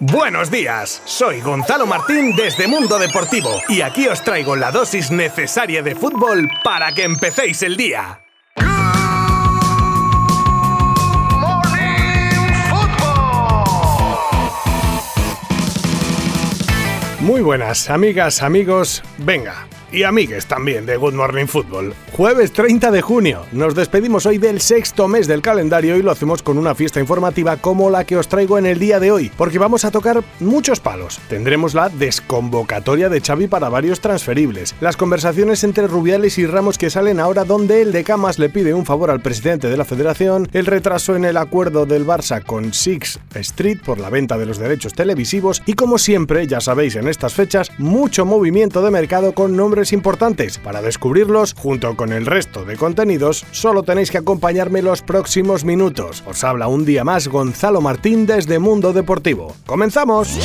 Buenos 0.00 0.48
días, 0.48 1.02
soy 1.06 1.40
Gonzalo 1.40 1.84
Martín 1.84 2.36
desde 2.36 2.68
Mundo 2.68 3.00
Deportivo 3.00 3.50
y 3.68 3.80
aquí 3.80 4.06
os 4.06 4.22
traigo 4.22 4.54
la 4.54 4.70
dosis 4.70 5.10
necesaria 5.10 5.82
de 5.82 5.96
fútbol 5.96 6.48
para 6.62 6.92
que 6.92 7.02
empecéis 7.02 7.64
el 7.64 7.76
día. 7.76 8.20
Muy 17.18 17.42
buenas, 17.42 17.90
amigas, 17.90 18.44
amigos, 18.44 19.02
venga, 19.18 19.66
y 19.92 20.02
amigues 20.02 20.46
también 20.46 20.86
de 20.86 20.96
Good 20.96 21.14
Morning 21.14 21.46
Football. 21.46 21.94
Jueves 22.12 22.52
30 22.52 22.90
de 22.90 23.02
junio, 23.02 23.42
nos 23.52 23.74
despedimos 23.74 24.26
hoy 24.26 24.38
del 24.38 24.60
sexto 24.60 25.08
mes 25.08 25.26
del 25.26 25.42
calendario 25.42 25.96
y 25.96 26.02
lo 26.02 26.10
hacemos 26.10 26.42
con 26.42 26.58
una 26.58 26.74
fiesta 26.74 27.00
informativa 27.00 27.56
como 27.56 27.90
la 27.90 28.04
que 28.04 28.16
os 28.16 28.28
traigo 28.28 28.58
en 28.58 28.66
el 28.66 28.78
día 28.78 29.00
de 29.00 29.10
hoy, 29.10 29.30
porque 29.36 29.58
vamos 29.58 29.84
a 29.84 29.90
tocar 29.90 30.22
muchos 30.40 30.80
palos. 30.80 31.20
Tendremos 31.28 31.74
la 31.74 31.88
desconvocatoria 31.88 33.08
de 33.08 33.20
Xavi 33.20 33.46
para 33.46 33.68
varios 33.68 34.00
transferibles, 34.00 34.74
las 34.80 34.96
conversaciones 34.96 35.64
entre 35.64 35.86
Rubiales 35.86 36.38
y 36.38 36.46
Ramos 36.46 36.76
que 36.76 36.90
salen 36.90 37.20
ahora 37.20 37.44
donde 37.44 37.82
el 37.82 37.92
de 37.92 38.04
Camas 38.04 38.38
le 38.38 38.50
pide 38.50 38.74
un 38.74 38.84
favor 38.84 39.10
al 39.10 39.20
presidente 39.20 39.68
de 39.68 39.76
la 39.76 39.84
federación, 39.84 40.48
el 40.52 40.66
retraso 40.66 41.16
en 41.16 41.24
el 41.24 41.36
acuerdo 41.36 41.86
del 41.86 42.06
Barça 42.06 42.44
con 42.44 42.74
Six 42.74 43.20
Street 43.34 43.78
por 43.84 43.98
la 43.98 44.10
venta 44.10 44.36
de 44.36 44.46
los 44.46 44.58
derechos 44.58 44.92
televisivos 44.94 45.62
y 45.66 45.74
como 45.74 45.98
siempre, 45.98 46.46
ya 46.46 46.60
sabéis 46.60 46.96
en 46.96 47.08
estas 47.08 47.34
fechas, 47.34 47.70
mucho 47.78 48.24
movimiento 48.24 48.82
de 48.82 48.90
mercado 48.90 49.32
con 49.32 49.56
nombres 49.56 49.77
importantes. 49.92 50.58
Para 50.58 50.82
descubrirlos, 50.82 51.54
junto 51.54 51.96
con 51.96 52.12
el 52.12 52.26
resto 52.26 52.64
de 52.64 52.76
contenidos, 52.76 53.44
solo 53.50 53.82
tenéis 53.82 54.10
que 54.10 54.18
acompañarme 54.18 54.82
los 54.82 55.02
próximos 55.02 55.64
minutos. 55.64 56.22
Os 56.26 56.44
habla 56.44 56.68
un 56.68 56.84
día 56.84 57.04
más 57.04 57.28
Gonzalo 57.28 57.80
Martín 57.80 58.26
desde 58.26 58.58
Mundo 58.58 58.92
Deportivo. 58.92 59.54
¡Comenzamos! 59.66 60.38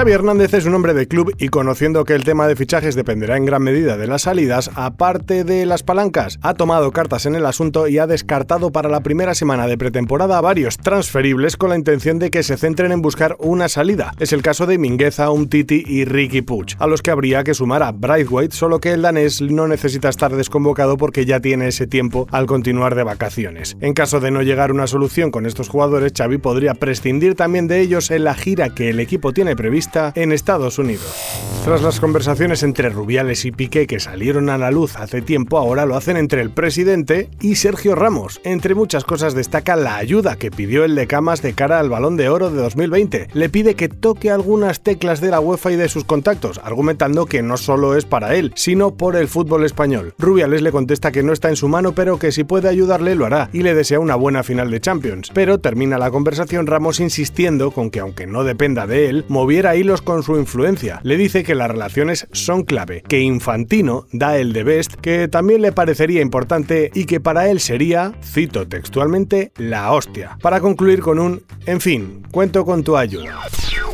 Xavi 0.00 0.12
Hernández 0.12 0.54
es 0.54 0.64
un 0.64 0.74
hombre 0.74 0.94
de 0.94 1.06
club 1.06 1.34
y 1.36 1.48
conociendo 1.48 2.06
que 2.06 2.14
el 2.14 2.24
tema 2.24 2.48
de 2.48 2.56
fichajes 2.56 2.94
dependerá 2.94 3.36
en 3.36 3.44
gran 3.44 3.62
medida 3.62 3.98
de 3.98 4.06
las 4.06 4.22
salidas, 4.22 4.70
aparte 4.74 5.44
de 5.44 5.66
las 5.66 5.82
palancas, 5.82 6.38
ha 6.40 6.54
tomado 6.54 6.90
cartas 6.90 7.26
en 7.26 7.34
el 7.34 7.44
asunto 7.44 7.86
y 7.86 7.98
ha 7.98 8.06
descartado 8.06 8.72
para 8.72 8.88
la 8.88 9.00
primera 9.00 9.34
semana 9.34 9.66
de 9.66 9.76
pretemporada 9.76 10.40
varios 10.40 10.78
transferibles 10.78 11.58
con 11.58 11.68
la 11.68 11.76
intención 11.76 12.18
de 12.18 12.30
que 12.30 12.42
se 12.42 12.56
centren 12.56 12.92
en 12.92 13.02
buscar 13.02 13.36
una 13.40 13.68
salida. 13.68 14.14
Es 14.18 14.32
el 14.32 14.40
caso 14.40 14.64
de 14.64 14.78
Mingueza, 14.78 15.30
Umtiti 15.30 15.84
y 15.86 16.06
Ricky 16.06 16.40
Puch, 16.40 16.76
a 16.78 16.86
los 16.86 17.02
que 17.02 17.10
habría 17.10 17.44
que 17.44 17.52
sumar 17.52 17.82
a 17.82 17.92
Brightweight, 17.92 18.52
solo 18.52 18.80
que 18.80 18.92
el 18.92 19.02
danés 19.02 19.42
no 19.42 19.68
necesita 19.68 20.08
estar 20.08 20.34
desconvocado 20.34 20.96
porque 20.96 21.26
ya 21.26 21.40
tiene 21.40 21.68
ese 21.68 21.86
tiempo 21.86 22.26
al 22.30 22.46
continuar 22.46 22.94
de 22.94 23.02
vacaciones. 23.02 23.76
En 23.82 23.92
caso 23.92 24.18
de 24.18 24.30
no 24.30 24.40
llegar 24.40 24.72
una 24.72 24.86
solución 24.86 25.30
con 25.30 25.44
estos 25.44 25.68
jugadores, 25.68 26.14
Xavi 26.16 26.38
podría 26.38 26.72
prescindir 26.72 27.34
también 27.34 27.68
de 27.68 27.80
ellos 27.80 28.10
en 28.10 28.24
la 28.24 28.34
gira 28.34 28.74
que 28.74 28.88
el 28.88 28.98
equipo 28.98 29.34
tiene 29.34 29.54
prevista 29.54 29.89
en 30.14 30.32
Estados 30.32 30.78
Unidos. 30.78 31.40
Tras 31.64 31.82
las 31.82 32.00
conversaciones 32.00 32.62
entre 32.62 32.88
Rubiales 32.88 33.44
y 33.44 33.52
Piqué 33.52 33.86
que 33.86 34.00
salieron 34.00 34.48
a 34.48 34.56
la 34.56 34.70
luz 34.70 34.96
hace 34.96 35.20
tiempo, 35.20 35.58
ahora 35.58 35.84
lo 35.84 35.96
hacen 35.96 36.16
entre 36.16 36.40
el 36.40 36.50
presidente 36.50 37.28
y 37.40 37.56
Sergio 37.56 37.94
Ramos. 37.94 38.40
Entre 38.44 38.74
muchas 38.74 39.04
cosas 39.04 39.34
destaca 39.34 39.76
la 39.76 39.96
ayuda 39.96 40.36
que 40.36 40.50
pidió 40.50 40.84
el 40.84 40.94
de 40.94 41.06
Camas 41.06 41.42
de 41.42 41.52
cara 41.52 41.78
al 41.78 41.90
Balón 41.90 42.16
de 42.16 42.28
Oro 42.28 42.50
de 42.50 42.62
2020. 42.62 43.28
Le 43.32 43.48
pide 43.48 43.74
que 43.74 43.88
toque 43.88 44.30
algunas 44.30 44.80
teclas 44.80 45.20
de 45.20 45.30
la 45.30 45.40
UEFA 45.40 45.72
y 45.72 45.76
de 45.76 45.88
sus 45.88 46.04
contactos, 46.04 46.60
argumentando 46.64 47.26
que 47.26 47.42
no 47.42 47.56
solo 47.56 47.96
es 47.96 48.04
para 48.04 48.34
él, 48.36 48.52
sino 48.54 48.94
por 48.94 49.16
el 49.16 49.28
fútbol 49.28 49.64
español. 49.64 50.14
Rubiales 50.18 50.62
le 50.62 50.72
contesta 50.72 51.12
que 51.12 51.22
no 51.22 51.32
está 51.32 51.50
en 51.50 51.56
su 51.56 51.68
mano, 51.68 51.92
pero 51.92 52.18
que 52.18 52.32
si 52.32 52.44
puede 52.44 52.68
ayudarle 52.68 53.14
lo 53.14 53.26
hará 53.26 53.50
y 53.52 53.62
le 53.62 53.74
desea 53.74 54.00
una 54.00 54.14
buena 54.14 54.42
final 54.42 54.70
de 54.70 54.80
Champions. 54.80 55.30
Pero 55.34 55.58
termina 55.58 55.98
la 55.98 56.10
conversación 56.10 56.66
Ramos 56.66 57.00
insistiendo 57.00 57.70
con 57.70 57.90
que 57.90 58.00
aunque 58.00 58.26
no 58.26 58.44
dependa 58.44 58.86
de 58.86 59.08
él, 59.08 59.24
moviera 59.28 59.76
con 60.02 60.22
su 60.22 60.36
influencia. 60.36 61.00
Le 61.02 61.16
dice 61.16 61.42
que 61.42 61.54
las 61.54 61.70
relaciones 61.70 62.28
son 62.32 62.64
clave, 62.64 63.02
que 63.08 63.20
Infantino 63.20 64.06
da 64.12 64.36
el 64.36 64.52
de 64.52 64.62
best, 64.62 64.94
que 64.94 65.26
también 65.26 65.62
le 65.62 65.72
parecería 65.72 66.20
importante 66.20 66.90
y 66.94 67.06
que 67.06 67.18
para 67.18 67.48
él 67.48 67.60
sería, 67.60 68.12
cito 68.22 68.68
textualmente, 68.68 69.52
la 69.56 69.92
hostia. 69.92 70.36
Para 70.42 70.60
concluir 70.60 71.00
con 71.00 71.18
un, 71.18 71.42
en 71.66 71.80
fin, 71.80 72.22
cuento 72.30 72.64
con 72.64 72.84
tu 72.84 72.96
ayuda. 72.96 73.40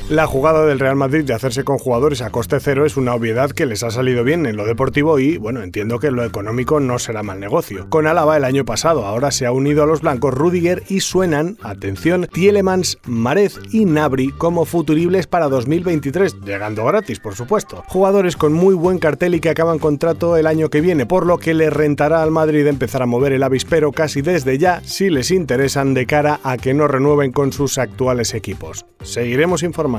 La 0.08 0.28
jugada 0.28 0.64
del 0.64 0.78
Real 0.78 0.94
Madrid 0.94 1.24
de 1.24 1.34
hacerse 1.34 1.64
con 1.64 1.78
jugadores 1.78 2.22
a 2.22 2.30
coste 2.30 2.60
cero 2.60 2.86
es 2.86 2.96
una 2.96 3.12
obviedad 3.12 3.50
que 3.50 3.66
les 3.66 3.82
ha 3.82 3.90
salido 3.90 4.22
bien 4.22 4.46
en 4.46 4.56
lo 4.56 4.64
deportivo 4.64 5.18
y, 5.18 5.36
bueno, 5.36 5.64
entiendo 5.64 5.98
que 5.98 6.06
en 6.06 6.14
lo 6.14 6.22
económico 6.22 6.78
no 6.78 7.00
será 7.00 7.24
mal 7.24 7.40
negocio. 7.40 7.90
Con 7.90 8.06
Álava 8.06 8.36
el 8.36 8.44
año 8.44 8.64
pasado, 8.64 9.04
ahora 9.04 9.32
se 9.32 9.46
ha 9.46 9.50
unido 9.50 9.82
a 9.82 9.86
los 9.86 10.02
blancos 10.02 10.32
Rudiger 10.32 10.84
y 10.88 11.00
suenan, 11.00 11.58
atención, 11.60 12.28
Tielemans, 12.32 12.98
Marez 13.04 13.58
y 13.72 13.84
Nabri 13.84 14.30
como 14.30 14.64
futuribles 14.64 15.26
para 15.26 15.48
2023, 15.48 16.36
llegando 16.44 16.84
gratis, 16.84 17.18
por 17.18 17.34
supuesto. 17.34 17.82
Jugadores 17.88 18.36
con 18.36 18.52
muy 18.52 18.76
buen 18.76 19.00
cartel 19.00 19.34
y 19.34 19.40
que 19.40 19.50
acaban 19.50 19.80
contrato 19.80 20.36
el 20.36 20.46
año 20.46 20.70
que 20.70 20.82
viene, 20.82 21.06
por 21.06 21.26
lo 21.26 21.38
que 21.38 21.52
le 21.52 21.68
rentará 21.68 22.22
al 22.22 22.30
Madrid 22.30 22.68
empezar 22.68 23.02
a 23.02 23.06
mover 23.06 23.32
el 23.32 23.42
avispero 23.42 23.90
casi 23.90 24.22
desde 24.22 24.56
ya 24.56 24.80
si 24.84 25.10
les 25.10 25.32
interesan 25.32 25.94
de 25.94 26.06
cara 26.06 26.38
a 26.44 26.58
que 26.58 26.74
no 26.74 26.86
renueven 26.86 27.32
con 27.32 27.52
sus 27.52 27.76
actuales 27.76 28.34
equipos. 28.34 28.86
Seguiremos 29.02 29.64
informando. 29.64 29.95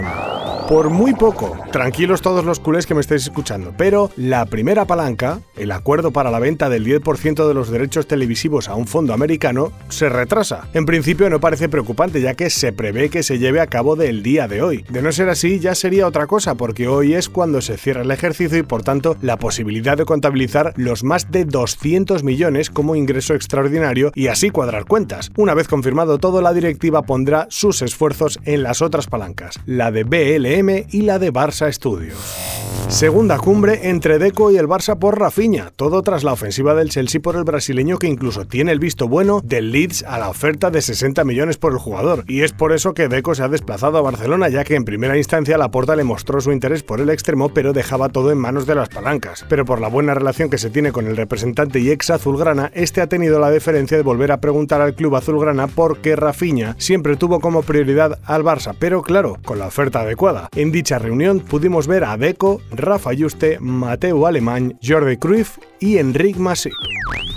Por 0.67 0.89
muy 0.89 1.13
poco, 1.13 1.57
tranquilos 1.71 2.21
todos 2.21 2.43
los 2.43 2.59
culés 2.59 2.85
que 2.85 2.93
me 2.93 2.99
estáis 2.99 3.23
escuchando, 3.23 3.73
pero 3.77 4.11
la 4.17 4.45
primera 4.45 4.83
palanca, 4.83 5.39
el 5.55 5.71
acuerdo 5.71 6.11
para 6.11 6.29
la 6.29 6.39
venta 6.39 6.67
del 6.67 6.85
10% 6.85 7.47
de 7.47 7.53
los 7.53 7.69
derechos 7.69 8.05
televisivos 8.05 8.67
a 8.67 8.75
un 8.75 8.85
fondo 8.85 9.13
americano, 9.13 9.71
se 9.87 10.09
retrasa. 10.09 10.67
En 10.73 10.85
principio 10.85 11.29
no 11.29 11.39
parece 11.39 11.69
preocupante 11.69 12.19
ya 12.19 12.33
que 12.33 12.49
se 12.49 12.73
prevé 12.73 13.09
que 13.09 13.23
se 13.23 13.39
lleve 13.39 13.61
a 13.61 13.67
cabo 13.67 13.95
del 13.95 14.23
día 14.23 14.49
de 14.49 14.61
hoy. 14.61 14.83
De 14.89 15.01
no 15.01 15.13
ser 15.13 15.29
así 15.29 15.59
ya 15.59 15.73
sería 15.73 16.05
otra 16.05 16.27
cosa 16.27 16.55
porque 16.55 16.89
hoy 16.89 17.13
es 17.13 17.29
cuando 17.29 17.61
se 17.61 17.77
cierra 17.77 18.01
el 18.01 18.11
ejercicio 18.11 18.57
y 18.57 18.63
por 18.63 18.83
tanto 18.83 19.15
la 19.21 19.37
posibilidad 19.37 19.97
de 19.97 20.03
contabilizar 20.03 20.73
los 20.75 21.05
más 21.05 21.31
de 21.31 21.45
200 21.45 22.23
millones 22.23 22.69
como 22.69 22.95
ingreso 22.95 23.35
extraordinario 23.35 24.11
y 24.15 24.27
así 24.27 24.49
cuadrar 24.49 24.83
cuentas. 24.83 25.31
Una 25.37 25.53
vez 25.53 25.69
confirmado 25.69 26.17
todo, 26.17 26.41
la 26.41 26.53
directiva 26.53 27.03
pondrá 27.03 27.47
sus 27.49 27.81
esfuerzos 27.81 28.37
en 28.43 28.63
las 28.63 28.81
otras 28.81 29.07
palancas 29.07 29.57
la 29.65 29.86
de 29.91 30.03
BLM 30.03 30.87
y 30.91 31.01
la 31.01 31.19
de 31.19 31.31
Barça 31.31 31.71
Studios. 31.71 32.57
Segunda 32.89 33.37
cumbre 33.37 33.89
entre 33.89 34.17
Deco 34.17 34.49
y 34.49 34.55
el 34.55 34.65
Barça 34.65 34.97
por 34.97 35.19
Rafinha, 35.19 35.73
todo 35.75 36.01
tras 36.03 36.23
la 36.23 36.31
ofensiva 36.31 36.73
del 36.73 36.89
Chelsea 36.89 37.19
por 37.19 37.35
el 37.35 37.43
brasileño 37.43 37.97
que 37.97 38.07
incluso 38.07 38.45
tiene 38.45 38.71
el 38.71 38.79
visto 38.79 39.09
bueno 39.09 39.41
del 39.43 39.71
Leeds 39.73 40.03
a 40.03 40.17
la 40.17 40.29
oferta 40.29 40.71
de 40.71 40.81
60 40.81 41.25
millones 41.25 41.57
por 41.57 41.73
el 41.73 41.79
jugador. 41.79 42.23
Y 42.27 42.43
es 42.43 42.53
por 42.53 42.71
eso 42.71 42.93
que 42.93 43.09
Deco 43.09 43.35
se 43.35 43.43
ha 43.43 43.49
desplazado 43.49 43.97
a 43.97 44.01
Barcelona, 44.01 44.47
ya 44.47 44.63
que 44.63 44.75
en 44.75 44.85
primera 44.85 45.17
instancia 45.17 45.57
la 45.57 45.69
Porta 45.69 45.97
le 45.97 46.05
mostró 46.05 46.39
su 46.39 46.53
interés 46.53 46.81
por 46.81 47.01
el 47.01 47.09
extremo, 47.09 47.49
pero 47.49 47.73
dejaba 47.73 48.07
todo 48.07 48.31
en 48.31 48.37
manos 48.37 48.65
de 48.65 48.75
las 48.75 48.87
palancas. 48.87 49.45
Pero 49.49 49.65
por 49.65 49.81
la 49.81 49.89
buena 49.89 50.13
relación 50.13 50.49
que 50.49 50.57
se 50.57 50.69
tiene 50.69 50.93
con 50.93 51.07
el 51.07 51.17
representante 51.17 51.79
y 51.79 51.91
ex 51.91 52.09
azulgrana, 52.09 52.71
este 52.73 53.01
ha 53.01 53.07
tenido 53.07 53.37
la 53.37 53.51
deferencia 53.51 53.97
de 53.97 54.03
volver 54.03 54.31
a 54.31 54.39
preguntar 54.39 54.79
al 54.79 54.95
club 54.95 55.17
azulgrana 55.17 55.67
por 55.67 55.97
qué 55.97 56.15
Rafinha 56.15 56.75
siempre 56.79 57.17
tuvo 57.17 57.41
como 57.41 57.63
prioridad 57.63 58.17
al 58.23 58.43
Barça, 58.43 58.73
pero 58.79 59.01
claro, 59.01 59.37
con 59.43 59.59
la 59.59 59.71
adecuada. 59.77 60.49
En 60.55 60.71
dicha 60.71 60.97
reunión 60.97 61.39
pudimos 61.39 61.87
ver 61.87 62.03
a 62.03 62.17
Deco, 62.17 62.61
Rafa 62.71 63.11
Juste, 63.17 63.59
Mateo 63.59 64.25
Alemán, 64.25 64.77
Jordi 64.83 65.17
Cruyff 65.17 65.57
y 65.79 65.97
Enric 65.97 66.37
Masip. 66.37 66.73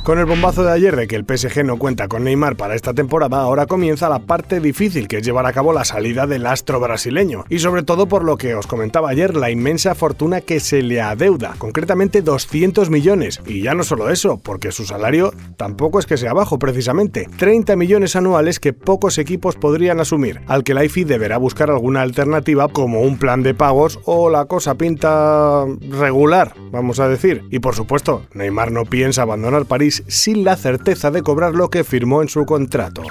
Con 0.03 0.19
el 0.19 0.25
bombazo 0.25 0.65
de 0.65 0.73
ayer 0.73 0.97
de 0.97 1.07
que 1.07 1.15
el 1.15 1.27
PSG 1.27 1.63
no 1.63 1.79
cuenta 1.79 2.09
con 2.09 2.25
Neymar 2.25 2.57
para 2.57 2.75
esta 2.75 2.95
temporada, 2.95 3.43
ahora 3.43 3.67
comienza 3.67 4.09
la 4.09 4.21
parte 4.21 4.59
difícil 4.59 5.07
que 5.07 5.19
es 5.19 5.23
llevar 5.23 5.45
a 5.45 5.53
cabo 5.53 5.75
la 5.75 5.85
salida 5.85 6.27
del 6.27 6.47
astro 6.47 6.81
brasileño. 6.81 7.45
Y 7.51 7.59
sobre 7.59 7.83
todo 7.83 8.07
por 8.07 8.25
lo 8.25 8.39
que 8.39 8.55
os 8.55 8.67
comentaba 8.67 9.11
ayer, 9.11 9.37
la 9.37 9.51
inmensa 9.51 9.95
fortuna 9.95 10.41
que 10.41 10.59
se 10.59 10.83
le 10.83 11.03
adeuda, 11.03 11.55
concretamente 11.59 12.23
200 12.23 12.89
millones. 12.89 13.41
Y 13.47 13.61
ya 13.63 13.75
no 13.75 13.85
solo 13.85 14.09
eso, 14.09 14.41
porque 14.43 14.73
su 14.73 14.87
salario 14.87 15.35
tampoco 15.59 15.99
es 15.99 16.07
que 16.07 16.17
sea 16.17 16.33
bajo 16.33 16.59
precisamente, 16.59 17.29
30 17.37 17.77
millones 17.77 18.17
anuales 18.17 18.59
que 18.59 18.73
pocos 18.73 19.19
equipos 19.19 19.57
podrían 19.57 20.01
asumir, 20.01 20.41
al 20.47 20.65
que 20.65 20.75
la 20.75 20.85
IFI 20.85 21.05
deberá 21.05 21.37
buscar 21.37 21.71
alguna 21.71 22.01
como 22.73 23.03
un 23.03 23.19
plan 23.19 23.43
de 23.43 23.55
pagos 23.55 24.01
o 24.05 24.31
la 24.31 24.47
cosa 24.47 24.75
pinta 24.75 25.65
regular, 25.91 26.55
vamos 26.71 27.01
a 27.01 27.09
decir. 27.09 27.45
Y 27.51 27.59
por 27.61 27.75
supuesto, 27.75 28.23
Neymar 28.35 28.73
no 28.73 28.85
piensa 28.85 29.23
abandonar 29.23 29.67
París 29.67 30.03
sin 30.09 30.45
la 30.45 30.57
certeza 30.57 31.11
de 31.11 31.23
cobrar 31.23 31.55
lo 31.55 31.71
que 31.71 31.85
firmó 31.85 32.23
en 32.23 32.29
su 32.29 32.45
contrato. 32.45 33.03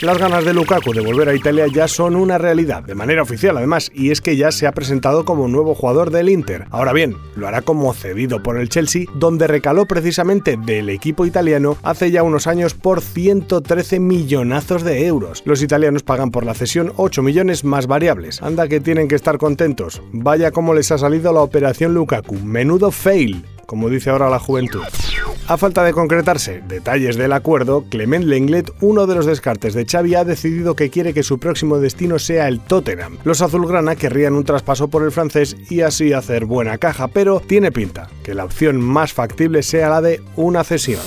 Las 0.00 0.16
ganas 0.16 0.46
de 0.46 0.54
Lukaku 0.54 0.94
de 0.94 1.02
volver 1.02 1.28
a 1.28 1.34
Italia 1.34 1.66
ya 1.66 1.86
son 1.86 2.16
una 2.16 2.38
realidad, 2.38 2.82
de 2.82 2.94
manera 2.94 3.20
oficial 3.20 3.58
además, 3.58 3.92
y 3.94 4.10
es 4.10 4.22
que 4.22 4.34
ya 4.34 4.50
se 4.50 4.66
ha 4.66 4.72
presentado 4.72 5.26
como 5.26 5.46
nuevo 5.46 5.74
jugador 5.74 6.10
del 6.10 6.30
Inter. 6.30 6.64
Ahora 6.70 6.94
bien, 6.94 7.18
lo 7.36 7.46
hará 7.46 7.60
como 7.60 7.92
cedido 7.92 8.42
por 8.42 8.56
el 8.56 8.70
Chelsea, 8.70 9.04
donde 9.16 9.46
recaló 9.46 9.84
precisamente 9.84 10.56
del 10.56 10.88
equipo 10.88 11.26
italiano 11.26 11.76
hace 11.82 12.10
ya 12.10 12.22
unos 12.22 12.46
años 12.46 12.72
por 12.72 13.02
113 13.02 14.00
millonazos 14.00 14.84
de 14.84 15.04
euros. 15.04 15.42
Los 15.44 15.60
italianos 15.60 16.02
pagan 16.02 16.30
por 16.30 16.46
la 16.46 16.54
cesión 16.54 16.94
8 16.96 17.22
millones 17.22 17.62
más 17.64 17.86
variables. 17.86 18.40
Anda 18.40 18.68
que 18.68 18.80
tienen 18.80 19.06
que 19.06 19.16
estar 19.16 19.36
contentos. 19.36 20.00
Vaya 20.12 20.50
como 20.50 20.72
les 20.72 20.90
ha 20.92 20.96
salido 20.96 21.30
la 21.34 21.42
operación 21.42 21.92
Lukaku. 21.92 22.36
Menudo 22.36 22.90
fail 22.90 23.44
como 23.70 23.88
dice 23.88 24.10
ahora 24.10 24.28
la 24.28 24.40
juventud. 24.40 24.82
A 25.46 25.56
falta 25.56 25.84
de 25.84 25.92
concretarse 25.92 26.60
detalles 26.66 27.16
del 27.16 27.32
acuerdo, 27.32 27.84
Clement 27.88 28.24
Lenglet, 28.24 28.72
uno 28.80 29.06
de 29.06 29.14
los 29.14 29.26
descartes 29.26 29.74
de 29.74 29.86
Xavi, 29.86 30.16
ha 30.16 30.24
decidido 30.24 30.74
que 30.74 30.90
quiere 30.90 31.14
que 31.14 31.22
su 31.22 31.38
próximo 31.38 31.78
destino 31.78 32.18
sea 32.18 32.48
el 32.48 32.58
Tottenham. 32.58 33.18
Los 33.22 33.42
azulgrana 33.42 33.94
querrían 33.94 34.34
un 34.34 34.42
traspaso 34.42 34.88
por 34.88 35.04
el 35.04 35.12
francés 35.12 35.56
y 35.70 35.82
así 35.82 36.12
hacer 36.12 36.46
buena 36.46 36.78
caja, 36.78 37.06
pero 37.06 37.38
tiene 37.38 37.70
pinta 37.70 38.10
que 38.24 38.34
la 38.34 38.44
opción 38.44 38.80
más 38.80 39.12
factible 39.12 39.62
sea 39.62 39.88
la 39.88 40.00
de 40.00 40.20
una 40.34 40.64
cesión. 40.64 41.02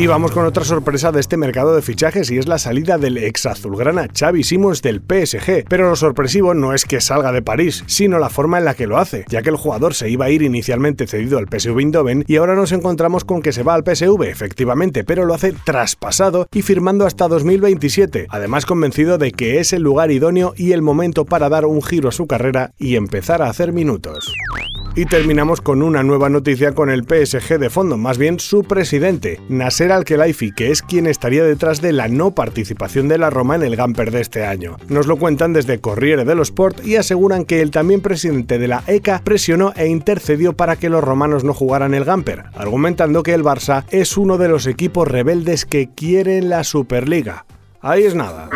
Y 0.00 0.06
vamos 0.06 0.30
con 0.30 0.46
otra 0.46 0.64
sorpresa 0.64 1.12
de 1.12 1.20
este 1.20 1.36
mercado 1.36 1.76
de 1.76 1.82
fichajes 1.82 2.30
y 2.30 2.38
es 2.38 2.48
la 2.48 2.56
salida 2.56 2.96
del 2.96 3.18
ex 3.18 3.44
azulgrana 3.44 4.08
Xavi 4.18 4.42
Simons 4.44 4.80
del 4.80 5.02
PSG. 5.02 5.66
Pero 5.68 5.90
lo 5.90 5.94
sorpresivo 5.94 6.54
no 6.54 6.72
es 6.72 6.86
que 6.86 7.02
salga 7.02 7.32
de 7.32 7.42
París, 7.42 7.84
sino 7.86 8.18
la 8.18 8.30
forma 8.30 8.56
en 8.56 8.64
la 8.64 8.72
que 8.72 8.86
lo 8.86 8.96
hace, 8.96 9.26
ya 9.28 9.42
que 9.42 9.50
el 9.50 9.56
jugador 9.56 9.92
se 9.92 10.08
iba 10.08 10.24
a 10.24 10.30
ir 10.30 10.40
inicialmente 10.40 11.06
cedido 11.06 11.36
al 11.36 11.48
PSV 11.48 11.78
Eindhoven 11.78 12.24
y 12.26 12.36
ahora 12.36 12.54
nos 12.54 12.72
encontramos 12.72 13.26
con 13.26 13.42
que 13.42 13.52
se 13.52 13.62
va 13.62 13.74
al 13.74 13.84
PSV, 13.84 14.22
efectivamente, 14.22 15.04
pero 15.04 15.26
lo 15.26 15.34
hace 15.34 15.52
traspasado 15.52 16.48
y 16.50 16.62
firmando 16.62 17.04
hasta 17.04 17.28
2027, 17.28 18.28
además 18.30 18.64
convencido 18.64 19.18
de 19.18 19.32
que 19.32 19.60
es 19.60 19.74
el 19.74 19.82
lugar 19.82 20.10
idóneo 20.10 20.54
y 20.56 20.72
el 20.72 20.80
momento 20.80 21.26
para 21.26 21.50
dar 21.50 21.66
un 21.66 21.82
giro 21.82 22.08
a 22.08 22.12
su 22.12 22.26
carrera 22.26 22.72
y 22.78 22.96
empezar 22.96 23.42
a 23.42 23.50
hacer 23.50 23.74
minutos. 23.74 24.32
Y 24.96 25.06
terminamos 25.06 25.60
con 25.60 25.82
una 25.82 26.02
nueva 26.02 26.28
noticia 26.28 26.72
con 26.72 26.90
el 26.90 27.04
PSG 27.04 27.58
de 27.58 27.70
fondo, 27.70 27.96
más 27.96 28.18
bien 28.18 28.40
su 28.40 28.64
presidente, 28.64 29.40
Nasser 29.48 29.92
Al-Khelaifi, 29.92 30.52
que 30.52 30.72
es 30.72 30.82
quien 30.82 31.06
estaría 31.06 31.44
detrás 31.44 31.80
de 31.80 31.92
la 31.92 32.08
no 32.08 32.32
participación 32.32 33.06
de 33.06 33.16
la 33.16 33.30
Roma 33.30 33.54
en 33.54 33.62
el 33.62 33.76
Gamper 33.76 34.10
de 34.10 34.20
este 34.20 34.44
año. 34.44 34.76
Nos 34.88 35.06
lo 35.06 35.16
cuentan 35.16 35.52
desde 35.52 35.80
Corriere 35.80 36.24
dello 36.24 36.42
Sport 36.42 36.84
y 36.84 36.96
aseguran 36.96 37.44
que 37.44 37.60
el 37.60 37.70
también 37.70 38.00
presidente 38.00 38.58
de 38.58 38.66
la 38.66 38.82
ECA 38.88 39.20
presionó 39.22 39.72
e 39.76 39.86
intercedió 39.86 40.54
para 40.54 40.74
que 40.74 40.90
los 40.90 41.04
romanos 41.04 41.44
no 41.44 41.54
jugaran 41.54 41.94
el 41.94 42.04
Gamper, 42.04 42.46
argumentando 42.54 43.22
que 43.22 43.34
el 43.34 43.44
Barça 43.44 43.84
es 43.90 44.16
uno 44.16 44.38
de 44.38 44.48
los 44.48 44.66
equipos 44.66 45.06
rebeldes 45.06 45.66
que 45.66 45.88
quieren 45.94 46.48
la 46.48 46.64
Superliga. 46.64 47.46
Ahí 47.80 48.02
es 48.02 48.14
nada. 48.14 48.48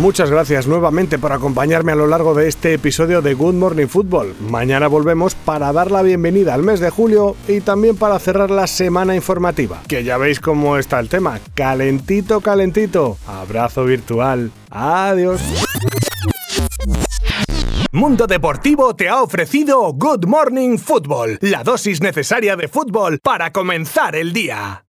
Muchas 0.00 0.30
gracias 0.30 0.66
nuevamente 0.66 1.18
por 1.18 1.30
acompañarme 1.30 1.92
a 1.92 1.94
lo 1.94 2.06
largo 2.06 2.32
de 2.32 2.48
este 2.48 2.72
episodio 2.72 3.20
de 3.20 3.34
Good 3.34 3.52
Morning 3.52 3.86
Football. 3.86 4.34
Mañana 4.40 4.88
volvemos 4.88 5.34
para 5.34 5.74
dar 5.74 5.90
la 5.90 6.00
bienvenida 6.00 6.54
al 6.54 6.62
mes 6.62 6.80
de 6.80 6.88
julio 6.88 7.36
y 7.46 7.60
también 7.60 7.96
para 7.96 8.18
cerrar 8.18 8.50
la 8.50 8.66
semana 8.66 9.14
informativa, 9.14 9.82
que 9.86 10.02
ya 10.02 10.16
veis 10.16 10.40
cómo 10.40 10.78
está 10.78 11.00
el 11.00 11.10
tema, 11.10 11.38
calentito, 11.52 12.40
calentito. 12.40 13.18
Abrazo 13.26 13.84
virtual. 13.84 14.50
Adiós. 14.70 15.42
Mundo 17.92 18.26
Deportivo 18.26 18.96
te 18.96 19.10
ha 19.10 19.20
ofrecido 19.20 19.92
Good 19.92 20.24
Morning 20.24 20.78
Football, 20.78 21.36
la 21.42 21.62
dosis 21.62 22.00
necesaria 22.00 22.56
de 22.56 22.68
fútbol 22.68 23.18
para 23.22 23.52
comenzar 23.52 24.16
el 24.16 24.32
día. 24.32 24.82